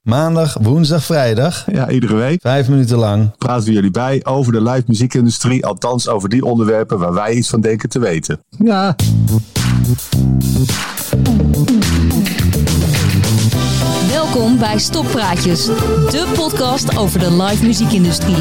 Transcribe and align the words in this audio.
Maandag, 0.00 0.56
woensdag, 0.60 1.04
vrijdag. 1.04 1.64
Ja, 1.72 1.88
iedere 1.88 2.14
week. 2.14 2.40
Vijf 2.40 2.68
minuten 2.68 2.96
lang. 2.98 3.36
Praten 3.36 3.64
we 3.64 3.72
jullie 3.72 3.90
bij 3.90 4.24
over 4.24 4.52
de 4.52 4.62
live 4.62 4.84
muziekindustrie. 4.86 5.66
Althans, 5.66 6.08
over 6.08 6.28
die 6.28 6.44
onderwerpen 6.44 6.98
waar 6.98 7.12
wij 7.12 7.32
iets 7.32 7.48
van 7.48 7.60
denken 7.60 7.88
te 7.88 7.98
weten. 7.98 8.40
Ja. 8.58 8.96
Welkom 14.08 14.58
bij 14.58 14.78
Stoppraatjes, 14.78 15.64
de 15.64 16.32
podcast 16.34 16.96
over 16.96 17.18
de 17.18 17.42
live 17.42 17.64
muziekindustrie. 17.64 18.38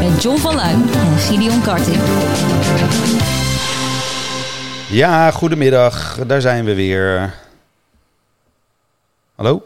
Met 0.00 0.22
John 0.22 0.38
van 0.38 0.54
Luijn 0.54 0.82
en 0.92 1.18
Gideon 1.18 1.62
Karting. 1.62 2.00
Ja, 4.90 5.30
goedemiddag. 5.30 6.18
Daar 6.26 6.40
zijn 6.40 6.64
we 6.64 6.74
weer. 6.74 7.34
Hallo? 9.34 9.62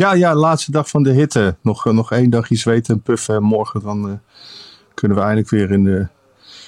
Ja, 0.00 0.12
ja, 0.12 0.34
laatste 0.34 0.70
dag 0.70 0.88
van 0.88 1.02
de 1.02 1.10
hitte. 1.10 1.56
Nog, 1.62 1.86
eh, 1.86 1.92
nog 1.92 2.12
één 2.12 2.30
dagje 2.30 2.56
zweten 2.56 2.94
en 2.94 3.02
puffen. 3.02 3.42
Morgen 3.42 3.80
dan 3.80 4.08
eh, 4.08 4.14
kunnen 4.94 5.16
we 5.16 5.22
eindelijk 5.22 5.50
weer 5.50 5.70
in 5.70 5.84
de 5.84 6.06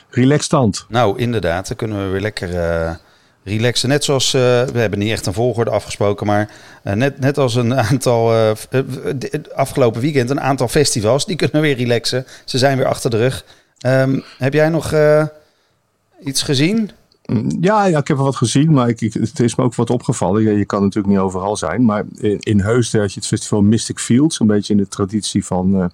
relaxstand. 0.08 0.86
Nou, 0.88 1.18
inderdaad. 1.18 1.68
Dan 1.68 1.76
kunnen 1.76 2.04
we 2.04 2.10
weer 2.10 2.20
lekker 2.20 2.58
eh, 2.58 2.94
relaxen. 3.44 3.88
Net 3.88 4.04
zoals, 4.04 4.30
we 4.30 4.72
hebben 4.74 4.98
niet 4.98 5.10
echt 5.10 5.26
een 5.26 5.32
volgorde 5.32 5.70
afgesproken, 5.70 6.26
maar 6.26 6.50
net, 6.82 7.20
net 7.20 7.38
als 7.38 7.54
een 7.54 7.74
aantal, 7.90 8.54
afgelopen 9.54 10.00
weekend, 10.00 10.30
een 10.30 10.40
aantal 10.40 10.68
festivals, 10.68 11.26
die 11.26 11.36
kunnen 11.36 11.60
weer 11.60 11.76
relaxen. 11.76 12.26
Ze 12.44 12.58
zijn 12.58 12.76
weer 12.76 12.86
achter 12.86 13.10
de 13.10 13.16
rug. 13.16 13.44
Ehm, 13.78 14.20
heb 14.38 14.52
jij 14.52 14.68
nog 14.68 14.94
iets 16.24 16.42
gezien? 16.42 16.90
Mm, 17.26 17.56
Ja, 17.60 17.84
ja, 17.84 17.98
ik 17.98 18.08
heb 18.08 18.16
wel 18.16 18.26
wat 18.26 18.36
gezien, 18.36 18.72
maar 18.72 18.88
ik, 18.88 19.00
het 19.12 19.40
is 19.40 19.54
me 19.54 19.64
ook 19.64 19.74
wat 19.74 19.90
opgevallen. 19.90 20.42
Je, 20.42 20.50
je 20.52 20.64
kan 20.64 20.82
natuurlijk 20.82 21.14
niet 21.14 21.22
overal 21.22 21.56
zijn. 21.56 21.84
Maar 21.84 22.04
in, 22.16 22.38
in 22.40 22.60
Heusden 22.60 23.00
had 23.00 23.12
je 23.12 23.18
het 23.18 23.28
festival 23.28 23.62
Mystic 23.62 23.98
Fields. 23.98 24.40
Een 24.40 24.46
beetje 24.46 24.72
in 24.72 24.78
de 24.78 24.88
traditie 24.88 25.44
van 25.44 25.74
eh, 25.74 25.84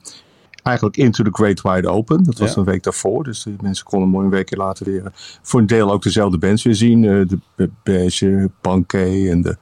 eigenlijk 0.62 0.96
Into 0.96 1.24
the 1.24 1.30
Great 1.32 1.62
Wide 1.62 1.88
Open. 1.88 2.24
Dat 2.24 2.38
was 2.38 2.54
Ja. 2.54 2.56
een 2.60 2.64
week 2.64 2.82
daarvoor. 2.82 3.24
Dus 3.24 3.42
de 3.42 3.54
mensen 3.62 3.84
konden 3.84 4.08
mooi 4.08 4.24
een 4.24 4.30
weekje 4.30 4.56
later 4.56 4.84
weer 4.86 5.02
voor 5.42 5.60
een 5.60 5.66
deel 5.66 5.92
ook 5.92 6.02
dezelfde 6.02 6.38
bands 6.38 6.62
weer 6.62 6.74
zien. 6.74 7.04
Eh, 7.04 7.10
de 7.28 7.38
Be- 7.54 7.70
Beige, 7.82 8.50
Pankey 8.60 9.30
en 9.30 9.42
de 9.42 9.56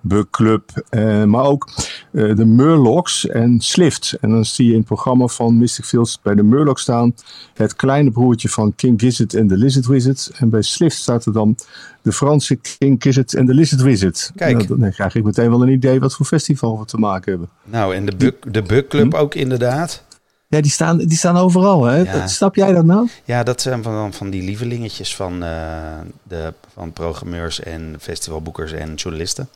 Bug 0.00 0.30
Club. 0.30 0.84
eh, 0.88 1.24
maar 1.24 1.44
ook 1.44 1.70
eh, 2.12 2.36
de 2.36 2.44
Murlocs 2.44 3.26
en 3.28 3.60
Slift. 3.60 4.16
En 4.20 4.30
dan 4.30 4.44
zie 4.44 4.64
je 4.66 4.70
in 4.72 4.78
het 4.78 4.86
programma 4.86 5.26
van 5.26 5.58
Mystic 5.58 5.84
Fields 5.84 6.18
bij 6.22 6.34
de 6.34 6.42
Murlocs 6.42 6.82
staan 6.82 7.14
het 7.54 7.76
kleine 7.76 8.10
broertje 8.10 8.48
van 8.48 8.74
King 8.74 9.00
Gizzard 9.00 9.34
en 9.34 9.46
de 9.46 9.56
Lizard 9.56 9.86
Wizard. 9.86 10.30
En 10.36 10.50
bij 10.50 10.62
Slift 10.62 10.96
staat 10.96 11.24
er 11.26 11.32
dan 11.32 11.56
de 12.02 12.12
Franse 12.12 12.58
King 12.78 13.02
Gizzard 13.02 13.34
en 13.34 13.46
de 13.46 13.54
Lizard 13.54 13.82
Wizard. 13.82 14.30
Kijk. 14.36 14.68
Nou, 14.68 14.80
dan 14.80 14.90
krijg 14.90 15.14
ik 15.14 15.24
meteen 15.24 15.50
wel 15.50 15.62
een 15.62 15.68
idee 15.68 16.00
wat 16.00 16.14
voor 16.14 16.26
festival 16.26 16.78
we 16.78 16.84
te 16.84 16.96
maken 16.98 17.30
hebben. 17.30 17.48
Nou, 17.64 17.94
en 17.94 18.06
de 18.06 18.16
Bug, 18.16 18.34
de 18.52 18.62
Bug 18.62 18.86
Club 18.86 19.14
ook 19.14 19.34
inderdaad. 19.34 20.04
Ja, 20.50 20.60
die 20.60 20.70
staan, 20.70 20.98
die 20.98 21.16
staan 21.16 21.36
overal, 21.36 21.84
hè? 21.84 21.96
Ja. 21.96 22.26
Snap 22.26 22.54
jij 22.54 22.72
dat 22.72 22.84
nou? 22.84 23.08
Ja, 23.24 23.42
dat 23.42 23.60
zijn 23.60 23.82
van, 23.82 24.12
van 24.12 24.30
die 24.30 24.42
lievelingetjes 24.42 25.16
van, 25.16 25.42
eh, 25.42 25.98
de, 26.22 26.54
van 26.72 26.92
programmeurs 26.92 27.60
en 27.60 27.96
festivalboekers 28.00 28.72
en 28.72 28.94
journalisten. 28.94 29.48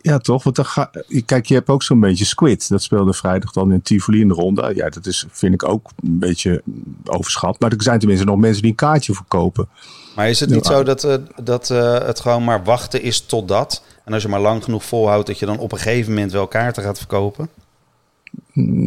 Ja, 0.00 0.18
toch? 0.18 0.42
Want 0.42 0.56
dan 0.56 0.64
ga, 0.64 0.90
kijk, 1.26 1.46
je 1.46 1.54
hebt 1.54 1.68
ook 1.68 1.82
zo'n 1.82 2.00
beetje 2.00 2.24
Squid. 2.24 2.68
Dat 2.68 2.82
speelde 2.82 3.12
vrijdag 3.12 3.52
dan 3.52 3.72
in 3.72 3.82
Tivoli 3.82 4.20
in 4.20 4.28
de 4.28 4.34
ronde. 4.34 4.72
Ja, 4.74 4.88
dat 4.88 5.06
is, 5.06 5.26
vind 5.30 5.54
ik 5.54 5.68
ook 5.68 5.90
een 6.02 6.18
beetje 6.18 6.62
overschat. 7.04 7.60
Maar 7.60 7.72
er 7.72 7.82
zijn 7.82 7.98
tenminste 7.98 8.26
nog 8.26 8.36
mensen 8.36 8.62
die 8.62 8.70
een 8.70 8.76
kaartje 8.76 9.14
verkopen. 9.14 9.68
Maar 10.16 10.28
is 10.28 10.40
het 10.40 10.50
niet 10.50 10.66
zo 10.66 10.82
dat, 10.82 11.04
eh, 11.04 11.14
dat 11.42 11.70
eh, 11.70 11.98
het 11.98 12.20
gewoon 12.20 12.44
maar 12.44 12.64
wachten 12.64 13.02
is 13.02 13.20
totdat... 13.20 13.82
en 14.04 14.12
als 14.12 14.22
je 14.22 14.28
maar 14.28 14.40
lang 14.40 14.64
genoeg 14.64 14.84
volhoudt... 14.84 15.26
dat 15.26 15.38
je 15.38 15.46
dan 15.46 15.58
op 15.58 15.72
een 15.72 15.78
gegeven 15.78 16.12
moment 16.12 16.32
wel 16.32 16.46
kaarten 16.46 16.82
gaat 16.82 16.98
verkopen? 16.98 17.48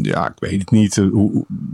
Ja, 0.02 0.28
ik 0.28 0.33
weet 0.39 0.59
het 0.59 0.72
niet. 0.72 0.97
Eh, 0.97 1.06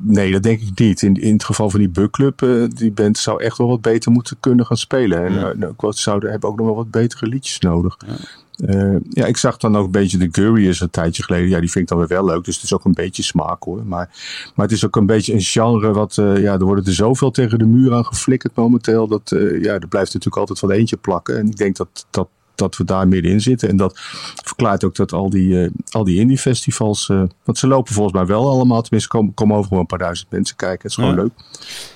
Nee, 0.04 0.32
dat 0.32 0.44
denk 0.44 0.62
ik 0.62 0.80
niet. 0.80 1.02
In, 1.02 1.14
in 1.16 1.34
het 1.34 1.44
geval 1.44 1.70
van 1.70 1.80
die 1.80 1.90
Bugclub, 1.90 2.42
eh 2.42 2.64
die 2.68 2.92
band 2.92 3.18
zou 3.18 3.44
echt 3.44 3.58
wel 3.58 3.68
wat 3.68 3.82
beter 3.82 4.12
moeten 4.12 4.38
kunnen 4.40 4.66
gaan 4.66 4.78
spelen. 4.78 5.26
En 5.26 5.34
Ja. 5.34 5.50
eh, 5.50 5.58
nou, 5.58 5.74
wat 5.78 5.98
zouden 5.98 6.32
hebben 6.32 6.50
ook 6.50 6.58
nog 6.58 6.66
wel 6.66 6.76
wat 6.76 6.92
betere 6.92 7.28
liedjes 7.28 7.60
nodig. 7.60 7.98
Ja. 8.08 9.00
ja, 9.10 9.26
ik 9.26 9.38
zag 9.38 9.58
dan 9.58 9.78
ook 9.78 9.86
een 9.86 9.92
beetje 9.92 10.18
de 10.18 10.28
Gurriers 10.32 10.80
een 10.82 10.90
tijdje 10.90 11.24
geleden. 11.24 11.50
Ja, 11.50 11.60
die 11.60 11.72
vind 11.72 11.84
ik 11.84 11.90
dan 11.90 11.98
weer 11.98 12.08
wel 12.08 12.26
leuk. 12.26 12.44
Dus 12.46 12.56
het 12.56 12.64
is 12.64 12.74
ook 12.74 12.86
een 12.86 12.94
beetje 12.94 13.24
smaak 13.24 13.64
hoor. 13.64 13.86
Maar, 13.86 14.10
maar 14.56 14.66
het 14.66 14.76
is 14.76 14.86
ook 14.86 14.96
een 14.96 15.06
beetje 15.06 15.34
een 15.34 15.42
genre 15.42 15.92
wat, 15.94 16.16
ja, 16.16 16.54
er 16.54 16.64
worden 16.64 16.86
er 16.86 16.94
zoveel 16.94 17.32
tegen 17.32 17.60
de 17.60 17.66
muur 17.66 17.94
aan 17.94 18.06
geflikkerd 18.06 18.56
momenteel. 18.56 19.08
Dat, 19.08 19.30
ja, 19.62 19.74
er 19.74 19.88
blijft 19.88 20.14
natuurlijk 20.14 20.38
altijd 20.38 20.60
wel 20.60 20.72
eentje 20.72 20.98
plakken. 20.98 21.38
En 21.38 21.48
ik 21.48 21.58
denk 21.58 21.76
dat, 21.76 22.06
dat, 22.10 22.28
dat 22.60 22.78
we 22.78 22.84
daar 22.84 23.08
middenin 23.08 23.42
zitten. 23.42 23.70
En 23.70 23.78
dat 23.78 24.00
verklaart 24.44 24.84
ook 24.84 24.96
dat 24.96 25.12
al 25.14 25.30
die, 25.30 25.64
eh, 25.64 25.70
al 25.90 26.04
die 26.04 26.20
indie 26.20 26.38
festivals, 26.38 27.10
eh, 27.10 27.24
want 27.44 27.58
ze 27.58 27.68
lopen 27.68 27.94
volgens 27.94 28.16
mij 28.16 28.26
wel 28.26 28.50
allemaal. 28.50 28.82
Tenminste, 28.82 29.10
komen, 29.10 29.34
komen 29.34 29.58
overal 29.58 29.80
een 29.80 29.86
paar 29.86 30.00
duizend 30.00 30.32
mensen 30.32 30.56
kijken. 30.56 30.82
Het 30.82 30.90
is 30.92 30.96
gewoon 30.96 31.16
Ja. 31.16 31.22
leuk. 31.22 31.32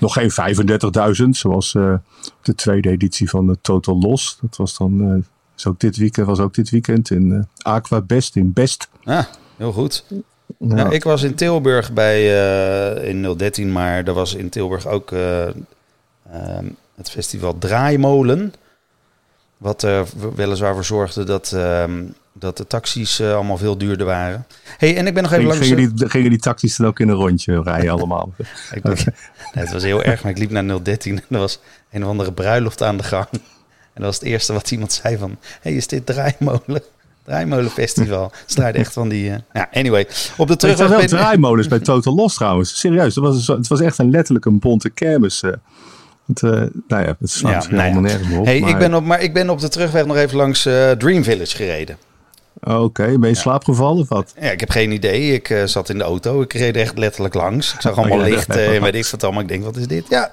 Nog 0.00 0.12
geen 0.12 0.30
35.000, 0.30 1.36
zoals 1.36 1.74
eh, 1.74 1.94
de 2.42 2.54
tweede 2.54 2.90
editie 2.90 3.30
van 3.30 3.46
de 3.46 3.56
Total 3.60 3.98
Los. 3.98 4.38
Dat 4.40 4.56
was 4.56 4.76
dan, 4.76 5.24
is 5.56 5.66
ook 5.66 5.80
dit 5.80 5.96
weekend, 5.96 6.26
was 6.26 6.38
ook 6.38 6.54
dit 6.54 6.70
weekend 6.70 7.10
in 7.10 7.46
Aqua 7.58 8.00
Best 8.00 8.36
in 8.36 8.52
Best. 8.52 8.88
Ah, 9.04 9.24
heel 9.56 9.72
goed. 9.72 10.04
Ja. 10.08 10.16
Nou, 10.58 10.94
ik 10.94 11.04
was 11.04 11.22
in 11.22 11.34
Tilburg 11.34 11.92
bij 11.92 12.22
in 13.08 13.36
013, 13.36 13.72
maar 13.72 14.04
er 14.04 14.12
was 14.12 14.34
in 14.34 14.48
Tilburg 14.48 14.86
ook 14.86 15.12
eh, 15.12 15.46
ehm, 16.32 16.64
het 16.94 17.10
festival 17.10 17.58
Draaimolen. 17.58 18.52
Wat 19.64 19.82
er 19.82 20.06
weliswaar 20.34 20.74
voor 20.74 20.84
zorgde 20.84 21.24
dat, 21.24 21.52
ehm, 21.52 22.02
dat 22.32 22.56
de 22.56 22.66
taxis 22.66 23.18
eh, 23.20 23.34
allemaal 23.34 23.56
veel 23.56 23.78
duurder 23.78 24.06
waren. 24.06 24.46
hey, 24.78 24.96
en 24.96 25.06
ik 25.06 25.14
ben 25.14 25.22
nog 25.22 25.32
even 25.32 25.44
langs... 25.44 25.66
gingen, 25.66 25.94
die, 25.96 26.08
gingen 26.08 26.30
die 26.30 26.38
taxis 26.38 26.76
dan 26.76 26.86
ook 26.86 27.00
in 27.00 27.08
een 27.08 27.14
rondje 27.14 27.62
rijden 27.62 27.90
allemaal? 27.90 28.32
Ik- 28.74 28.84
Nee, 29.54 29.64
het 29.64 29.72
was 29.72 29.82
heel 29.82 30.02
erg, 30.02 30.22
maar 30.22 30.32
ik 30.32 30.38
liep 30.38 30.50
naar 30.50 30.82
013 30.82 31.16
en 31.16 31.24
er 31.28 31.38
was 31.38 31.58
een 31.90 32.02
of 32.04 32.08
andere 32.08 32.32
bruiloft 32.32 32.82
aan 32.82 32.96
de 32.96 33.02
gang. 33.02 33.26
En 33.32 33.40
dat 33.94 34.04
was 34.04 34.14
het 34.14 34.24
eerste 34.24 34.52
wat 34.52 34.70
iemand 34.70 34.92
zei 34.92 35.16
van... 35.18 35.36
hey, 35.60 35.72
is 35.72 35.86
dit 35.86 36.06
Draaimolen? 36.06 36.82
Draaimolenfestival. 37.24 38.32
Draaiden 38.46 38.80
echt 38.80 38.92
van 38.92 39.08
die... 39.08 39.30
eh, 39.30 39.36
Ja, 39.52 39.68
anyway. 39.72 40.06
Op 40.36 40.46
de 40.48 40.52
Ik 40.54 40.60
zag 40.60 40.74
terugweg... 40.74 40.98
wel 41.10 41.18
draaimolens 41.20 41.68
bij 41.68 41.78
Total 41.78 42.14
Los 42.14 42.34
trouwens. 42.34 42.78
Serieus, 42.78 43.14
het 43.14 43.24
was, 43.24 43.46
het 43.46 43.68
was 43.68 43.80
echt 43.80 43.98
een 43.98 44.10
letterlijk 44.10 44.44
een 44.44 44.58
bonte 44.58 44.90
kermis. 44.90 45.42
eh. 45.42 45.50
Het, 46.26 46.42
eh, 46.42 46.50
nou 46.88 47.02
ja, 47.02 47.16
het 47.18 47.30
slaat 47.30 47.54
misschien 47.54 47.76
nou 47.76 47.88
helemaal 47.88 48.10
nergens 48.10 48.38
op. 48.38 48.44
Hey, 48.44 48.60
maar- 48.60 48.70
ik 48.70 48.78
ben 48.78 48.94
op, 48.94 49.04
maar 49.04 49.22
ik 49.22 49.32
ben 49.34 49.50
op 49.50 49.60
de 49.60 49.68
terugweg 49.68 50.06
nog 50.06 50.16
even 50.16 50.36
langs 50.36 50.66
eh, 50.66 50.90
Dream 50.90 51.24
Village 51.24 51.56
gereden. 51.56 51.96
Oké, 52.62 53.04
ben 53.04 53.20
je 53.20 53.28
in 53.28 53.36
slaap 53.36 53.64
gevallen 53.64 54.02
of 54.02 54.08
wat? 54.08 54.32
Ja, 54.40 54.50
ik 54.50 54.60
heb 54.60 54.70
geen 54.70 54.90
idee. 54.92 55.32
Ik 55.32 55.50
eh, 55.50 55.64
zat 55.64 55.88
in 55.88 55.98
de 55.98 56.04
auto. 56.04 56.40
Ik 56.42 56.52
reed 56.52 56.76
echt 56.76 56.98
letterlijk 56.98 57.34
langs. 57.34 57.74
Ik 57.74 57.80
zag 57.80 57.96
allemaal 57.96 58.18
Oh, 58.18 58.26
ja, 58.26 58.34
licht 58.34 58.56
en 58.56 58.82
weet 58.82 58.94
ik 58.94 59.06
wat 59.06 59.22
allemaal. 59.24 59.42
Ik 59.42 59.48
denk, 59.48 59.64
wat 59.64 59.76
is 59.76 59.86
dit? 59.86 60.04
Ja, 60.08 60.32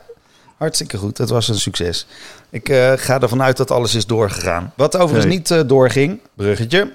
hartstikke 0.57 0.97
goed. 0.97 1.18
Het 1.18 1.30
was 1.30 1.47
een 1.47 1.59
succes. 1.59 2.07
Ik 2.50 2.68
ga 2.96 3.19
ervan 3.22 3.41
uit 3.41 3.57
dat 3.57 3.72
alles 3.72 3.96
is 3.96 4.06
doorgegaan. 4.06 4.74
Wat 4.75 4.97
overigens 4.97 5.25
Nee. 5.25 5.38
niet 5.59 5.69
doorging, 5.69 6.19
bruggetje. 6.35 6.94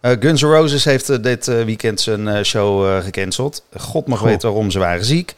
Eh, 0.00 0.10
Guns 0.20 0.42
N' 0.42 0.46
Roses 0.46 0.84
heeft 0.84 1.22
dit 1.22 1.46
weekend 1.46 2.00
zijn 2.00 2.44
show 2.44 3.02
gecanceld. 3.02 3.64
God 3.76 4.06
mag 4.06 4.18
Goh. 4.18 4.28
weten 4.28 4.48
waarom 4.48 4.70
ze 4.70 4.78
waren 4.78 5.04
ziek. 5.04 5.34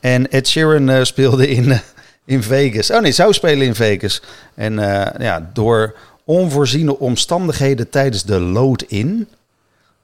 En 0.00 0.30
Ed 0.30 0.48
Sheeran 0.48 1.06
speelde 1.06 1.48
in, 1.48 1.80
in 2.28 2.42
Vegas. 2.42 2.90
Oh 2.90 3.00
nee, 3.00 3.12
zou 3.12 3.32
spelen 3.32 3.66
in 3.66 3.74
Vegas. 3.74 4.22
En 4.54 4.78
eh, 4.78 5.20
ja, 5.24 5.50
door 5.52 5.94
onvoorziene 6.24 6.98
omstandigheden 6.98 7.90
tijdens 7.90 8.22
de 8.24 8.40
load-in... 8.40 9.26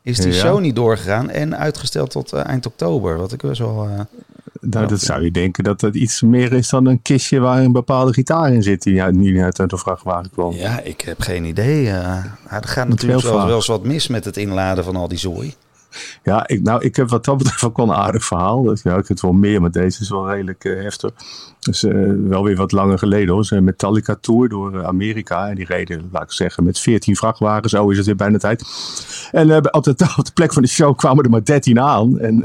is 0.03 0.17
die 0.19 0.33
Ja. 0.33 0.39
show 0.39 0.61
niet 0.61 0.75
doorgegaan 0.77 1.31
en 1.31 1.57
uitgesteld 1.59 2.11
tot 2.11 2.33
eh, 2.33 2.47
eind 2.47 2.67
oktober. 2.67 3.17
Wat 3.19 3.33
ik 3.33 3.41
best 3.43 3.59
wel... 3.59 3.89
eh, 3.89 4.01
Nou, 4.61 4.87
dat 4.87 5.01
zou 5.01 5.23
je 5.25 5.31
denken 5.31 5.65
dat 5.65 5.81
het 5.81 5.95
iets 5.95 6.23
meer 6.23 6.53
is 6.53 6.69
dan 6.69 6.87
een 6.87 7.03
kistje 7.03 7.39
waar 7.39 7.63
een 7.63 7.73
bepaalde 7.73 8.13
gitaar 8.13 8.53
in 8.53 8.63
zit 8.63 8.83
die 8.83 9.03
uit, 9.03 9.15
niet 9.15 9.39
uit 9.41 9.71
de 9.71 9.79
vrachtwagen 9.79 10.31
kwam. 10.31 10.53
ja, 10.55 10.81
ik 10.81 11.01
heb 11.01 11.21
geen 11.21 11.45
idee. 11.45 11.91
nou, 11.91 12.23
er 12.51 12.69
gaat 12.69 12.89
natuurlijk 12.89 13.23
wel, 13.23 13.47
wel 13.47 13.57
eens 13.57 13.67
wat 13.67 13.85
mis 13.85 14.09
met 14.09 14.25
het 14.25 14.37
inladen 14.37 14.85
van 14.85 14.97
al 14.97 15.09
die 15.09 15.19
zooi. 15.19 15.55
Ja, 16.23 16.49
ik, 16.49 16.63
nou, 16.63 16.85
ik 16.85 16.97
heb 16.97 17.09
wat 17.09 17.25
dat 17.25 17.37
betreft 17.37 17.65
ook 17.65 17.77
wel 17.77 17.89
een 17.89 17.95
aardig 17.95 18.25
verhaal. 18.25 18.63
Dus, 18.63 18.83
ja, 18.83 18.91
ik 18.91 18.97
heb 18.97 19.09
het 19.09 19.21
wel 19.21 19.33
meer, 19.33 19.61
maar 19.61 19.71
deze 19.71 20.01
is 20.01 20.09
wel 20.09 20.31
redelijk 20.31 20.65
eh, 20.65 20.83
heftig. 20.83 21.11
Dus 21.61 21.85
eh, 21.85 21.93
wel 22.17 22.45
weer 22.45 22.57
wat 22.57 22.73
langer 22.73 22.99
geleden 22.99 23.35
hoor. 23.35 23.45
Ze 23.45 23.57
een 23.57 23.65
Metallica 23.65 24.17
Tour 24.21 24.49
door 24.49 24.79
eh, 24.79 24.87
Amerika. 24.87 25.49
En 25.49 25.55
die 25.55 25.67
reden, 25.67 26.09
laat 26.13 26.23
ik 26.23 26.33
zeggen, 26.33 26.65
met 26.65 26.79
14 26.79 27.17
vrachtwagens. 27.17 27.73
Zo 27.73 27.91
is 27.91 27.97
het 27.97 28.07
weer 28.07 28.17
bijna 28.17 28.39
tijd. 28.39 28.65
En 29.33 29.73
op, 29.75 29.85
de, 29.85 29.91
op 30.19 30.25
de 30.25 30.33
plek 30.35 30.53
van 30.53 30.63
de 30.63 30.69
show 30.69 30.97
kwamen 30.97 31.25
er 31.25 31.31
maar 31.31 31.45
13 31.45 31.81
aan. 31.81 32.19
En 32.19 32.43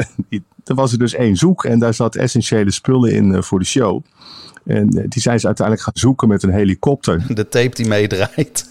er 0.64 0.76
was 0.76 0.92
er 0.92 1.00
dus 1.00 1.14
één 1.14 1.36
zoek. 1.36 1.66
En 1.66 1.80
daar 1.80 1.94
zat 1.94 2.16
essentiële 2.16 2.72
spullen 2.72 3.12
in 3.12 3.44
voor 3.44 3.60
de 3.60 3.66
show. 3.66 4.04
En 4.66 4.88
die 4.88 5.22
zijn 5.22 5.40
ze 5.40 5.46
uiteindelijk 5.46 5.86
gaan 5.86 5.98
zoeken 5.98 6.28
met 6.28 6.44
een 6.44 6.54
helikopter. 6.54 7.26
De 7.28 7.48
tape 7.48 7.76
die 7.76 7.88
meedraait. 7.88 8.70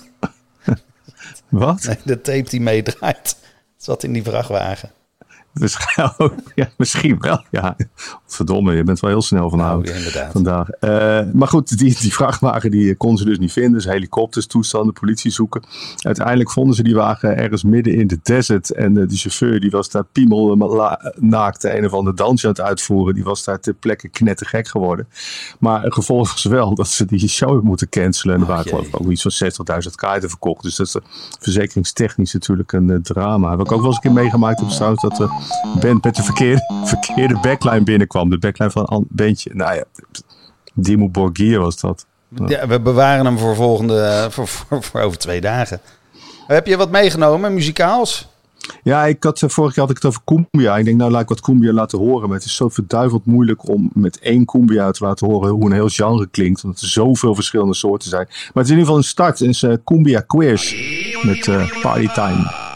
Wat? 1.48 1.84
Nee, 1.84 1.96
de 2.04 2.20
tape 2.20 2.50
die 2.50 2.60
meedraait. 2.60 3.36
Zat 3.78 4.04
in 4.04 4.12
die 4.12 4.22
vrachtwagen. 4.22 4.90
Waarschijnlijk, 5.58 6.34
ja, 6.54 6.68
misschien 6.76 7.16
wel, 7.18 7.44
ja. 7.50 7.76
Verdomme, 8.26 8.74
je 8.74 8.82
bent 8.84 9.00
wel 9.00 9.10
heel 9.10 9.22
snel 9.22 9.48
van 9.50 9.58
Nou, 9.58 9.84
ja, 9.86 9.92
inderdaad. 9.92 10.32
vandaag. 10.32 10.68
Eh, 10.70 11.20
maar 11.32 11.48
goed, 11.48 11.78
die, 11.78 11.96
die 12.00 12.12
vrachtwagen 12.12 12.70
die 12.70 12.94
kon 12.94 13.16
ze 13.16 13.24
dus 13.24 13.38
niet 13.38 13.52
vinden. 13.52 13.72
Dus 13.72 13.84
helikopters, 13.84 14.46
toestanden, 14.46 14.92
politie 14.92 15.30
zoeken. 15.30 15.62
Uiteindelijk 16.02 16.50
vonden 16.50 16.74
ze 16.74 16.82
die 16.82 16.94
wagen 16.94 17.36
ergens 17.36 17.62
midden 17.62 17.94
in 17.94 18.06
de 18.06 18.18
desert. 18.22 18.70
En 18.72 18.98
eh, 18.98 19.08
die 19.08 19.18
chauffeur 19.18 19.60
die 19.60 19.70
was 19.70 19.90
daar 19.90 20.04
piemel 20.04 20.52
eh, 20.52 20.74
la- 20.74 21.12
naakt 21.16 21.64
een 21.64 21.84
of 21.86 21.92
ander 21.92 22.14
dansje 22.16 22.46
aan 22.46 22.52
het 22.52 22.60
uitvoeren. 22.60 23.14
Die 23.14 23.24
was 23.24 23.44
daar 23.44 23.60
ter 23.60 23.74
plekke 23.74 24.08
knettergek 24.08 24.68
geworden. 24.68 25.08
Maar 25.58 25.92
gevolg 25.92 26.32
was 26.32 26.44
wel 26.44 26.74
dat 26.74 26.88
ze 26.88 27.04
die 27.04 27.28
show 27.28 27.62
moeten 27.62 27.88
cancelen. 27.88 28.34
En 28.34 28.40
er 28.40 28.46
waren 28.46 28.64
geloof 28.68 28.86
ik 28.86 29.00
ook 29.00 29.10
iets 29.10 29.22
van 29.22 29.50
60.000 29.82 29.94
kaarten 29.94 30.28
verkocht. 30.28 30.62
Dus 30.62 30.76
dat 30.76 30.86
is 30.86 30.94
eh, 30.94 31.02
verzekeringstechnisch 31.40 32.32
natuurlijk 32.32 32.72
een 32.72 32.90
eh, 32.90 32.96
drama. 32.96 33.50
Heb 33.50 33.60
ik 33.60 33.72
ook 33.72 33.78
wel 33.80 33.86
eens 33.86 33.94
een 33.96 34.02
keer 34.02 34.12
meegemaakt 34.12 34.60
heb 34.60 34.68
trouwens 34.68 35.02
dat 35.02 35.16
de 35.16 35.28
band 35.80 36.04
met 36.04 36.16
de 36.16 36.22
verkeerde, 36.22 36.82
verkeerde 36.84 37.38
backline 37.40 37.82
binnenkwam. 37.82 38.30
De 38.30 38.38
backline 38.38 38.70
van 38.70 38.86
een 38.88 39.06
bandje. 39.08 39.50
Nou 39.54 39.74
ja, 39.74 39.84
Dimo 40.74 41.08
Borgir 41.08 41.60
was 41.60 41.80
dat. 41.80 42.06
Ja, 42.46 42.66
we 42.66 42.80
bewaren 42.80 43.24
hem 43.24 43.38
voor 43.38 43.54
volgende, 43.54 44.26
voor, 44.30 44.48
voor, 44.48 44.82
voor 44.82 45.00
over 45.00 45.18
twee 45.18 45.40
dagen. 45.40 45.80
Heb 46.46 46.66
je 46.66 46.76
wat 46.76 46.90
meegenomen, 46.90 47.54
muzikaals? 47.54 48.28
Ja, 48.82 49.04
ik 49.06 49.24
had, 49.24 49.42
eh, 49.42 49.48
vorige 49.48 49.74
keer 49.74 49.82
had 49.82 49.90
ik 49.90 49.96
het 49.96 50.06
over 50.06 50.20
cumbia. 50.24 50.76
Ik 50.76 50.84
denk, 50.84 50.96
nou 50.96 51.10
laat 51.10 51.22
ik 51.22 51.28
wat 51.28 51.40
cumbia 51.40 51.72
laten 51.72 51.98
horen. 51.98 52.28
Maar 52.28 52.36
het 52.36 52.46
is 52.46 52.54
zo 52.54 52.68
verduiveld 52.68 53.26
moeilijk 53.26 53.68
om 53.68 53.90
met 53.94 54.18
één 54.18 54.44
cumbia 54.44 54.90
te 54.90 55.04
laten 55.04 55.26
horen 55.26 55.50
hoe 55.50 55.66
een 55.66 55.72
heel 55.72 55.88
genre 55.88 56.26
klinkt. 56.26 56.64
Omdat 56.64 56.80
er 56.80 56.88
zoveel 56.88 57.34
verschillende 57.34 57.74
soorten 57.74 58.08
zijn. 58.08 58.26
Maar 58.28 58.50
het 58.54 58.64
is 58.64 58.70
in 58.70 58.78
ieder 58.78 58.84
geval 58.84 58.96
een 58.96 59.08
start. 59.08 59.38
Het 59.38 59.48
is 59.48 59.62
eh, 59.62 59.72
cumbia 59.84 60.20
quiz 60.20 60.74
met 61.22 61.48
eh 61.48 61.80
party 61.82 62.08
time. 62.08 62.67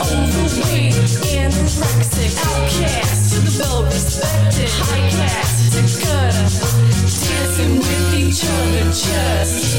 Overweight, 0.00 0.94
anorexic, 1.34 2.32
outcast, 2.46 3.34
to 3.34 3.40
the 3.40 3.52
well 3.58 3.84
respected, 3.84 4.68
high 4.70 5.10
class, 5.10 5.70
to 5.74 5.80
gutter, 6.00 6.48
dancing 7.26 7.78
with 7.78 8.14
each 8.14 8.44
other, 8.44 8.84
just. 8.90 9.78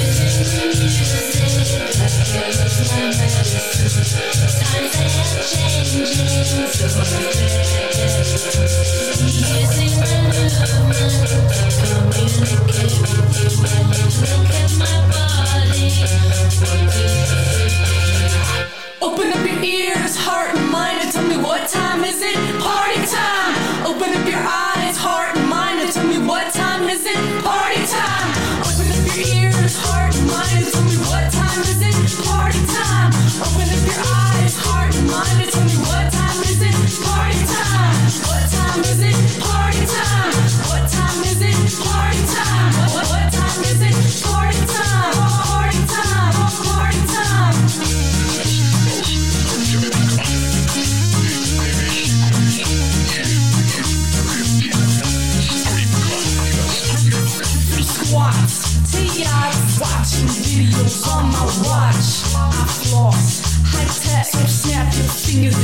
Open 6.99 7.38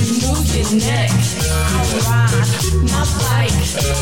move 0.06 0.46
your 0.54 0.70
neck. 0.78 1.10
I 1.10 1.82
ride 2.06 2.46
my 2.94 3.06
bike 3.26 3.58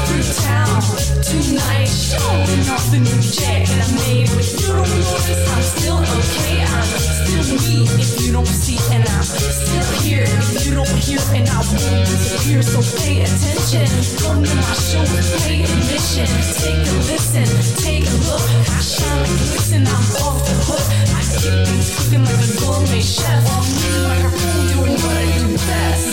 through 0.07 0.27
town 0.43 0.81
tonight, 1.24 1.88
showing 1.88 2.63
off 2.67 2.91
the 2.91 3.00
new 3.00 3.22
jacket 3.24 3.79
I 3.79 3.88
made. 4.03 4.27
But 4.36 4.43
you 4.51 4.67
don't 4.67 4.83
notice 4.83 5.48
I'm 5.48 5.63
still 5.63 6.00
okay. 6.03 6.60
I'm 6.60 6.83
still 6.83 7.57
me 7.69 7.88
if 8.01 8.22
you 8.22 8.31
don't 8.33 8.48
see, 8.48 8.79
and 8.91 9.03
I'm 9.07 9.24
still 9.24 9.88
here 10.03 10.25
if 10.27 10.65
you 10.65 10.74
don't 10.75 10.98
hear, 11.00 11.19
and 11.31 11.48
I 11.48 11.57
won't 11.72 12.07
disappear. 12.07 12.62
So 12.63 12.79
pay 13.00 13.24
attention, 13.24 13.88
to 14.19 14.55
my 14.55 14.74
show 14.75 15.05
pay 15.48 15.63
admission. 15.63 16.27
Take 16.60 16.83
a 16.83 16.95
listen, 17.07 17.48
take 17.79 18.03
a 18.03 18.17
look. 18.27 18.43
I 18.43 18.79
shine 18.81 19.19
like 19.22 19.38
glisten, 19.39 19.88
I'm 19.88 20.05
off 20.27 20.43
the 20.43 20.55
hook. 20.67 21.02
Cooking 21.34 22.24
like 22.25 22.38
a 22.38 22.60
gourmet 22.60 23.02
chef. 23.02 23.44
On 23.50 23.66
me 23.66 23.90
like 24.06 24.24
a 24.24 24.30
fool, 24.30 24.86
doing 24.86 24.98
what 25.02 25.18
I 25.18 25.25
do 25.40 25.58
best. 25.58 26.06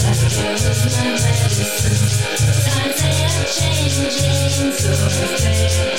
Times 0.00 0.22
are 0.24 0.32
changing, 3.60 4.10
so 4.72 4.90
they 5.44 5.93